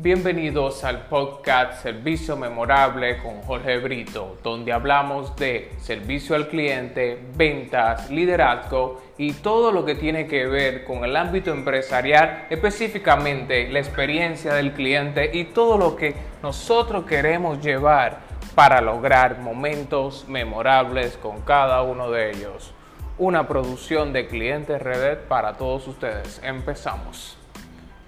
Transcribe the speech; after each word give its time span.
Bienvenidos 0.00 0.84
al 0.84 1.06
podcast 1.06 1.82
Servicio 1.82 2.36
Memorable 2.36 3.18
con 3.18 3.42
Jorge 3.42 3.78
Brito, 3.78 4.38
donde 4.44 4.72
hablamos 4.72 5.34
de 5.34 5.72
servicio 5.78 6.36
al 6.36 6.46
cliente, 6.46 7.18
ventas, 7.34 8.08
liderazgo 8.08 9.02
y 9.18 9.32
todo 9.32 9.72
lo 9.72 9.84
que 9.84 9.96
tiene 9.96 10.28
que 10.28 10.46
ver 10.46 10.84
con 10.84 11.04
el 11.04 11.16
ámbito 11.16 11.50
empresarial, 11.50 12.46
específicamente 12.48 13.68
la 13.72 13.80
experiencia 13.80 14.54
del 14.54 14.72
cliente 14.72 15.32
y 15.34 15.46
todo 15.46 15.76
lo 15.76 15.96
que 15.96 16.14
nosotros 16.44 17.04
queremos 17.04 17.60
llevar 17.60 18.20
para 18.54 18.80
lograr 18.80 19.40
momentos 19.40 20.26
memorables 20.28 21.16
con 21.16 21.40
cada 21.40 21.82
uno 21.82 22.08
de 22.12 22.30
ellos. 22.30 22.72
Una 23.18 23.48
producción 23.48 24.12
de 24.12 24.28
Clientes 24.28 24.80
Redet 24.80 25.26
para 25.26 25.54
todos 25.54 25.88
ustedes. 25.88 26.40
Empezamos. 26.44 27.36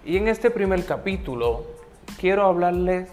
Y 0.05 0.17
en 0.17 0.29
este 0.29 0.53
primer 0.53 0.87
capítulo 0.87 1.80
quiero 2.19 2.47
hablarles 2.47 3.09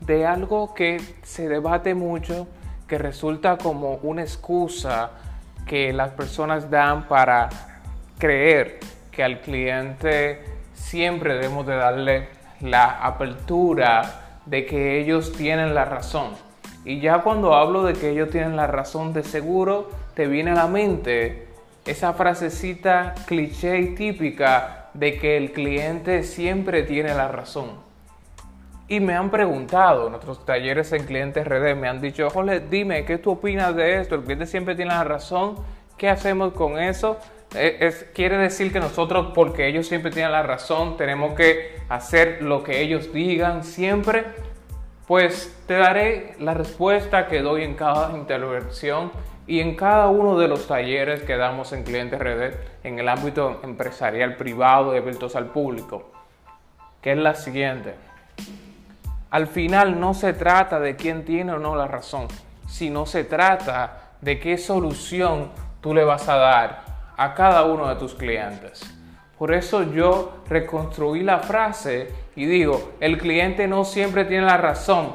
de 0.00 0.26
algo 0.26 0.74
que 0.74 1.00
se 1.22 1.48
debate 1.48 1.94
mucho, 1.94 2.46
que 2.86 2.98
resulta 2.98 3.58
como 3.58 3.94
una 4.02 4.22
excusa 4.22 5.10
que 5.66 5.92
las 5.92 6.10
personas 6.10 6.70
dan 6.70 7.06
para 7.06 7.48
creer 8.18 8.80
que 9.12 9.22
al 9.22 9.40
cliente 9.40 10.42
siempre 10.74 11.34
debemos 11.34 11.66
de 11.66 11.76
darle 11.76 12.28
la 12.60 13.04
apertura 13.04 14.40
de 14.46 14.66
que 14.66 15.00
ellos 15.00 15.32
tienen 15.32 15.74
la 15.74 15.84
razón. 15.84 16.32
Y 16.84 17.00
ya 17.00 17.18
cuando 17.18 17.54
hablo 17.54 17.84
de 17.84 17.92
que 17.92 18.10
ellos 18.10 18.30
tienen 18.30 18.56
la 18.56 18.66
razón, 18.66 19.12
de 19.12 19.22
seguro 19.22 19.90
te 20.14 20.26
viene 20.26 20.52
a 20.52 20.54
la 20.54 20.66
mente 20.66 21.46
esa 21.84 22.12
frasecita 22.14 23.14
cliché 23.26 23.78
y 23.80 23.94
típica 23.94 24.88
de 24.94 25.18
que 25.18 25.36
el 25.36 25.52
cliente 25.52 26.22
siempre 26.22 26.82
tiene 26.82 27.14
la 27.14 27.28
razón. 27.28 27.89
Y 28.90 28.98
me 28.98 29.14
han 29.14 29.30
preguntado 29.30 30.06
en 30.06 30.10
nuestros 30.10 30.44
talleres 30.44 30.92
en 30.92 31.04
clientes 31.04 31.46
RD, 31.46 31.76
me 31.76 31.88
han 31.88 32.00
dicho, 32.00 32.28
Jorge, 32.28 32.58
dime, 32.58 33.04
¿qué 33.04 33.18
tú 33.18 33.30
opinas 33.30 33.76
de 33.76 34.00
esto? 34.00 34.16
El 34.16 34.22
cliente 34.22 34.46
siempre 34.46 34.74
tiene 34.74 34.90
la 34.90 35.04
razón. 35.04 35.54
¿Qué 35.96 36.08
hacemos 36.08 36.54
con 36.54 36.76
eso? 36.76 37.16
Eh, 37.54 37.76
es, 37.82 38.08
quiere 38.12 38.36
decir 38.36 38.72
que 38.72 38.80
nosotros, 38.80 39.30
porque 39.32 39.68
ellos 39.68 39.86
siempre 39.86 40.10
tienen 40.10 40.32
la 40.32 40.42
razón, 40.42 40.96
tenemos 40.96 41.34
que 41.34 41.76
hacer 41.88 42.42
lo 42.42 42.64
que 42.64 42.80
ellos 42.80 43.12
digan 43.12 43.62
siempre. 43.62 44.24
Pues 45.06 45.56
te 45.68 45.74
daré 45.74 46.34
la 46.40 46.54
respuesta 46.54 47.28
que 47.28 47.42
doy 47.42 47.62
en 47.62 47.74
cada 47.74 48.18
intervención 48.18 49.12
y 49.46 49.60
en 49.60 49.76
cada 49.76 50.08
uno 50.08 50.36
de 50.36 50.48
los 50.48 50.66
talleres 50.66 51.22
que 51.22 51.36
damos 51.36 51.72
en 51.72 51.84
Clientes 51.84 52.18
Red 52.18 52.54
en 52.82 52.98
el 52.98 53.08
ámbito 53.08 53.60
empresarial 53.62 54.34
privado 54.34 54.96
y 54.96 54.98
abiertos 54.98 55.36
al 55.36 55.46
público, 55.46 56.10
que 57.00 57.12
es 57.12 57.18
la 57.18 57.36
siguiente. 57.36 57.94
Al 59.30 59.46
final 59.46 60.00
no 60.00 60.12
se 60.12 60.32
trata 60.32 60.80
de 60.80 60.96
quién 60.96 61.24
tiene 61.24 61.52
o 61.52 61.58
no 61.60 61.76
la 61.76 61.86
razón, 61.86 62.26
sino 62.66 63.06
se 63.06 63.22
trata 63.22 64.10
de 64.20 64.40
qué 64.40 64.58
solución 64.58 65.52
tú 65.80 65.94
le 65.94 66.02
vas 66.02 66.28
a 66.28 66.34
dar 66.34 66.82
a 67.16 67.32
cada 67.34 67.64
uno 67.64 67.88
de 67.88 67.94
tus 67.94 68.16
clientes. 68.16 68.82
Por 69.38 69.54
eso 69.54 69.84
yo 69.92 70.42
reconstruí 70.48 71.22
la 71.22 71.38
frase 71.38 72.10
y 72.34 72.44
digo, 72.46 72.94
el 72.98 73.18
cliente 73.18 73.68
no 73.68 73.84
siempre 73.84 74.24
tiene 74.24 74.46
la 74.46 74.56
razón, 74.56 75.12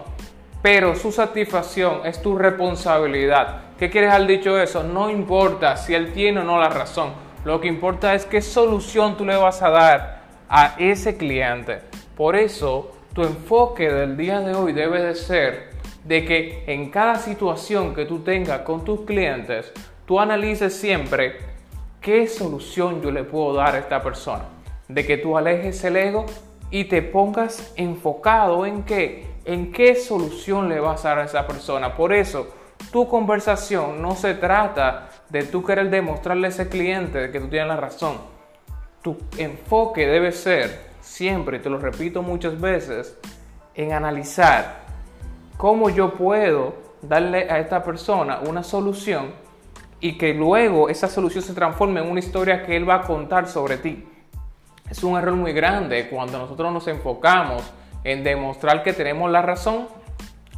pero 0.62 0.96
su 0.96 1.12
satisfacción 1.12 2.06
es 2.06 2.22
tu 2.22 2.38
responsabilidad. 2.38 3.64
¿Qué 3.78 3.90
quieres 3.90 4.14
al 4.14 4.28
dicho 4.28 4.58
eso? 4.58 4.82
No 4.82 5.10
importa 5.10 5.76
si 5.76 5.94
él 5.94 6.14
tiene 6.14 6.40
o 6.40 6.44
no 6.46 6.58
la 6.58 6.70
razón. 6.70 7.10
Lo 7.44 7.60
que 7.60 7.68
importa 7.68 8.16
es 8.16 8.26
qué 8.26 8.42
solución 8.42 9.18
tú 9.18 9.26
le 9.26 9.36
vas 9.36 9.62
a 9.62 9.70
dar 9.70 10.22
a 10.48 10.76
ese 10.80 11.18
cliente. 11.18 11.82
Por 12.16 12.38
eso, 12.38 12.94
tu 13.16 13.24
enfoque 13.24 13.90
del 13.90 14.18
día 14.18 14.42
de 14.42 14.53
hoy 14.53 14.74
debe 14.74 15.02
de 15.02 15.16
ser 15.16 15.70
de 16.03 16.26
que 16.26 16.66
en 16.68 16.92
cada 16.92 17.16
situación 17.16 17.96
que 17.96 18.03
tú 18.03 18.20
tengas 18.20 18.62
con 18.62 18.84
tus 18.84 19.06
clientes, 19.06 19.72
tú 20.06 20.20
analices 20.20 20.76
siempre 20.76 21.38
qué 22.02 22.28
solución 22.28 23.02
yo 23.02 23.12
le 23.12 23.24
puedo 23.24 23.54
dar 23.54 23.74
a 23.74 23.80
esta 23.80 24.04
persona. 24.04 24.44
De 24.90 25.06
que 25.06 25.18
tú 25.18 25.38
alejes 25.38 25.81
el 25.86 25.96
ego 25.96 26.25
y 26.70 26.84
te 26.84 27.02
pongas 27.02 27.74
enfocado 27.78 28.66
en 28.66 28.84
qué, 28.84 29.25
en 29.46 29.72
qué 29.72 29.96
solución 29.96 30.68
le 30.68 30.81
vas 30.81 31.06
a 31.06 31.09
dar 31.09 31.20
a 31.20 31.24
esa 31.24 31.48
persona. 31.48 31.96
Por 31.96 32.12
eso, 32.12 32.50
tu 32.92 33.08
conversación 33.08 34.02
no 34.02 34.16
se 34.16 34.34
trata 34.34 35.08
de 35.30 35.44
tú 35.44 35.64
querer 35.64 35.90
demostrarle 35.90 36.48
a 36.48 36.50
ese 36.50 36.68
cliente 36.68 37.31
que 37.31 37.40
tú 37.40 37.48
tienes 37.48 37.70
la 37.70 37.78
razón. 37.78 38.18
Tu 39.02 39.18
enfoque 39.38 40.06
debe 40.06 40.34
ser 40.34 40.94
siempre, 41.06 41.60
te 41.60 41.70
lo 41.70 41.78
repito 41.78 42.22
muchas 42.22 42.60
veces, 42.60 43.18
en 43.76 43.94
analizar 43.94 44.86
cómo 45.58 45.90
yo 45.90 46.14
puedo 46.14 46.76
darle 47.02 47.50
a 47.50 47.60
esta 47.60 47.84
persona 47.84 48.40
una 48.40 48.64
solución 48.64 49.34
y 50.00 50.18
que 50.18 50.34
luego 50.34 50.90
esa 50.90 51.08
solución 51.08 51.44
se 51.44 51.54
transforme 51.54 52.02
en 52.02 52.10
una 52.10 52.20
historia 52.20 52.66
que 52.66 52.76
él 52.76 52.90
va 52.90 52.96
a 52.96 53.02
contar 53.02 53.48
sobre 53.48 53.78
ti. 53.78 54.08
Es 54.90 55.04
un 55.04 55.18
error 55.18 55.36
muy 55.36 55.54
grande 55.54 56.10
cuando 56.10 56.38
nosotros 56.38 56.72
nos 56.74 56.88
enfocamos 56.88 57.64
en 58.04 58.24
demostrar 58.24 58.84
que 58.84 58.94
tenemos 58.94 59.32
la 59.32 59.42
razón, 59.42 59.88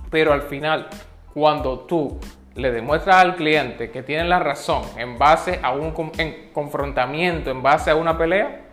pero 0.10 0.34
al 0.34 0.44
final 0.44 0.88
cuando 1.34 1.80
tú 1.82 2.20
le 2.56 2.72
demuestras 2.72 3.18
al 3.18 3.36
cliente 3.36 3.92
que 3.92 4.02
tiene 4.02 4.24
la 4.26 4.40
razón 4.40 4.82
en 4.98 5.18
base 5.18 5.60
a 5.62 5.72
un 5.72 5.92
confrontamiento, 6.52 7.52
en 7.52 7.62
base 7.62 7.92
a 7.92 7.96
una 7.96 8.18
pelea, 8.18 8.67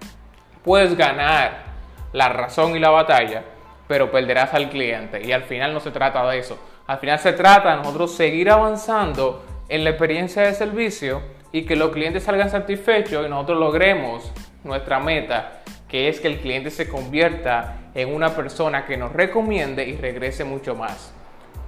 puedes 0.65 0.97
ganar 0.97 1.65
la 2.13 2.29
razón 2.29 2.75
y 2.75 2.81
la 2.81 2.91
batalla, 2.91 3.45
pero 3.87 4.11
perderás 4.11 4.55
al 4.55 4.71
cliente. 4.71 5.23
Y 5.25 5.33
al 5.33 5.43
final 5.43 5.75
no 5.75 5.81
se 5.81 5.91
trata 5.91 6.27
de 6.29 6.39
eso. 6.39 6.59
Al 6.87 6.99
final 6.99 7.19
se 7.19 7.33
trata 7.33 7.71
de 7.71 7.77
nosotros 7.77 8.15
seguir 8.15 8.51
avanzando 8.51 9.45
en 9.69 9.85
la 9.85 9.91
experiencia 9.91 10.43
de 10.43 10.55
servicio 10.55 11.23
y 11.53 11.65
que 11.65 11.77
los 11.77 11.91
clientes 11.91 12.25
salgan 12.25 12.51
satisfechos 12.51 13.27
y 13.27 13.31
nosotros 13.31 13.59
logremos 13.59 14.33
nuestra 14.65 14.99
meta, 14.99 15.63
que 15.89 16.09
es 16.09 16.21
que 16.21 16.29
el 16.29 16.41
cliente 16.41 16.71
se 16.71 16.89
convierta 16.89 17.77
en 17.95 18.13
una 18.13 18.31
persona 18.31 18.87
que 18.87 18.97
nos 18.97 19.13
recomiende 19.13 19.87
y 19.87 19.97
regrese 19.97 20.45
mucho 20.45 20.75
más. 20.75 21.13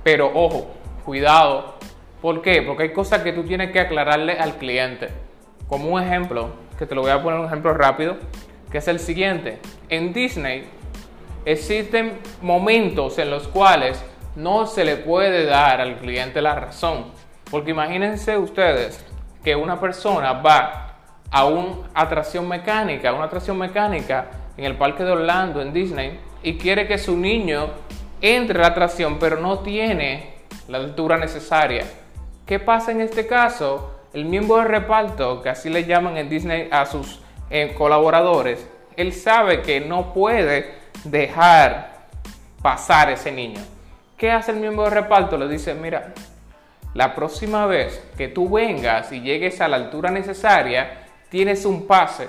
Pero 0.03 0.31
ojo, 0.35 0.75
cuidado. 1.05 1.77
¿Por 2.21 2.43
qué? 2.43 2.63
Porque 2.63 2.85
hay 2.85 2.93
cosas 2.93 3.23
que 3.23 3.33
tú 3.33 3.45
tienes 3.45 3.71
que 3.71 3.81
aclararle 3.81 4.39
al 4.39 4.57
cliente. 4.57 5.09
Como 5.69 5.89
un 5.91 6.03
ejemplo, 6.03 6.51
que 6.79 6.87
te 6.87 6.95
lo 6.95 7.03
voy 7.03 7.11
a 7.11 7.23
poner 7.23 7.39
un 7.39 7.47
ejemplo 7.47 7.73
rápido, 7.75 8.17
que 8.71 8.79
es 8.79 8.89
el 8.89 8.99
siguiente. 8.99 9.59
En 9.89 10.13
Disney 10.13 10.65
existen 11.45 12.19
momentos 12.43 13.19
en 13.19 13.31
los 13.31 13.49
cuales 13.49 14.03
no 14.35 14.67
se 14.67 14.85
le 14.85 14.97
puede 14.97 15.47
dar 15.47 15.81
al 15.81 15.99
cliente 15.99 16.43
la 16.43 16.55
razón. 16.55 17.07
Porque 17.51 17.71
imagínense 17.71 18.37
ustedes 18.37 19.05
que 19.45 19.55
una 19.55 19.81
persona 19.81 20.33
va 20.33 20.97
a 21.31 21.47
una 21.47 21.89
atracción 21.95 22.49
mecánica, 22.49 23.13
una 23.13 23.25
atracción 23.25 23.59
mecánica 23.59 24.27
en 24.57 24.65
el 24.65 24.77
parque 24.77 25.05
de 25.05 25.13
Orlando, 25.13 25.63
en 25.63 25.73
Disney, 25.73 26.19
y 26.43 26.57
quiere 26.59 26.87
que 26.87 26.99
su 26.99 27.17
niño 27.17 27.71
entre 28.21 28.59
a 28.59 28.63
la 28.63 28.69
atracción, 28.69 29.19
pero 29.19 29.39
no 29.39 29.61
tiene 29.61 30.35
la 30.69 30.79
altura 30.79 31.17
necesaria. 31.17 31.85
¿Qué 32.45 32.59
pasa 32.59 32.93
en 32.93 33.01
este 33.01 33.27
caso? 33.27 33.93
El 34.13 34.25
miembro 34.25 34.57
de 34.59 34.65
reparto, 34.65 35.43
que 35.43 35.51
así 35.51 35.69
le 35.69 35.85
llaman 35.85 36.17
en 36.17 36.29
Disney 36.29 36.69
a 36.71 36.87
sus 36.87 37.21
eh, 37.51 37.75
colaboradores, 37.77 38.67
él 38.97 39.13
sabe 39.13 39.63
que 39.63 39.81
no 39.81 40.13
puede 40.13 40.75
dejar 41.05 42.07
pasar 42.63 43.11
ese 43.11 43.31
niño. 43.31 43.61
¿Qué 44.17 44.31
hace 44.31 44.53
el 44.53 44.59
miembro 44.59 44.85
de 44.85 44.91
reparto? 44.91 45.37
Le 45.37 45.49
dice, 45.49 45.75
mira, 45.75 46.15
la 46.95 47.15
próxima 47.15 47.67
vez 47.67 48.03
que 48.17 48.29
tú 48.29 48.49
vengas 48.49 49.13
y 49.13 49.21
llegues 49.21 49.61
a 49.61 49.69
la 49.69 49.77
altura 49.77 50.11
necesaria, 50.11 51.07
tienes 51.29 51.65
un 51.65 51.87
pase 51.87 52.29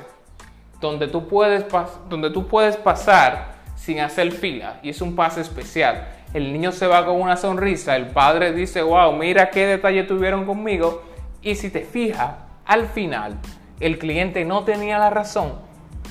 donde 0.82 1.08
tú 1.08 1.28
puedes, 1.28 1.66
donde 2.10 2.30
tú 2.30 2.48
puedes 2.48 2.76
pasar 2.76 3.56
sin 3.76 4.00
hacer 4.00 4.32
fila 4.32 4.80
y 4.84 4.90
es 4.90 5.02
un 5.02 5.16
pase 5.16 5.42
especial 5.42 6.08
el 6.34 6.52
niño 6.52 6.72
se 6.72 6.88
va 6.88 7.06
con 7.06 7.20
una 7.22 7.38
sonrisa, 7.38 7.96
el 7.96 8.08
padre 8.08 8.52
dice, 8.52 8.82
wow, 8.82 9.14
mira 9.14 9.50
qué 9.50 9.66
detalle 9.66 10.04
tuvieron 10.04 10.46
conmigo. 10.46 11.04
Y 11.42 11.56
si 11.56 11.70
te 11.70 11.82
fijas, 11.82 12.36
al 12.66 12.88
final, 12.88 13.38
el 13.80 14.00
cliente 14.00 14.46
no 14.46 14.64
tenía 14.64 14.98
la 14.98 15.10
razón, 15.10 15.54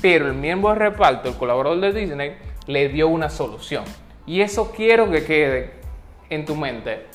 pero 0.01 0.27
el 0.27 0.33
miembro 0.33 0.69
de 0.69 0.79
reparto, 0.79 1.29
el 1.29 1.35
colaborador 1.35 1.79
de 1.81 1.93
Disney, 1.93 2.37
le 2.65 2.89
dio 2.89 3.07
una 3.07 3.29
solución. 3.29 3.83
Y 4.25 4.41
eso 4.41 4.71
quiero 4.71 5.09
que 5.09 5.25
quede 5.25 5.71
en 6.29 6.45
tu 6.45 6.55
mente, 6.55 7.05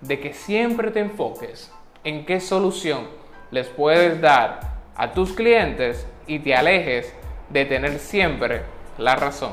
de 0.00 0.20
que 0.20 0.32
siempre 0.32 0.90
te 0.90 1.00
enfoques 1.00 1.72
en 2.04 2.24
qué 2.26 2.40
solución 2.40 3.08
les 3.50 3.68
puedes 3.68 4.20
dar 4.20 4.74
a 4.96 5.12
tus 5.12 5.32
clientes 5.32 6.06
y 6.26 6.38
te 6.38 6.54
alejes 6.54 7.12
de 7.50 7.64
tener 7.64 7.98
siempre 7.98 8.62
la 8.98 9.16
razón. 9.16 9.52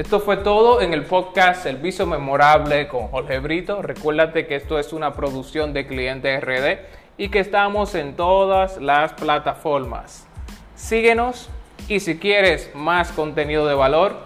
Esto 0.00 0.18
fue 0.18 0.38
todo 0.38 0.80
en 0.80 0.94
el 0.94 1.04
podcast 1.04 1.62
Servicio 1.62 2.06
Memorable 2.06 2.88
con 2.88 3.08
Jorge 3.08 3.38
Brito. 3.38 3.82
Recuérdate 3.82 4.46
que 4.46 4.56
esto 4.56 4.78
es 4.78 4.94
una 4.94 5.12
producción 5.12 5.74
de 5.74 5.86
Cliente 5.86 6.40
RD 6.40 6.78
y 7.18 7.28
que 7.28 7.40
estamos 7.40 7.94
en 7.94 8.16
todas 8.16 8.78
las 8.78 9.12
plataformas. 9.12 10.26
Síguenos 10.74 11.50
y 11.86 12.00
si 12.00 12.18
quieres 12.18 12.70
más 12.74 13.12
contenido 13.12 13.66
de 13.66 13.74
valor, 13.74 14.16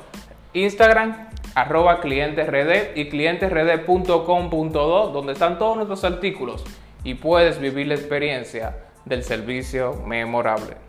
Instagram 0.52 1.30
arroba 1.56 2.00
clientesrd 2.00 2.96
y 2.96 3.08
clientesrd.com.do 3.08 5.08
donde 5.08 5.32
están 5.32 5.58
todos 5.58 5.74
nuestros 5.74 6.04
artículos 6.04 6.62
y 7.02 7.14
puedes 7.14 7.58
vivir 7.58 7.88
la 7.88 7.94
experiencia 7.94 8.76
del 9.04 9.24
servicio 9.24 9.94
memorable. 10.06 10.83